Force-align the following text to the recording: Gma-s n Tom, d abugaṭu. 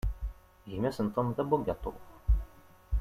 Gma-s 0.71 0.97
n 1.01 1.07
Tom, 1.13 1.27
d 1.35 1.37
abugaṭu. 1.43 1.93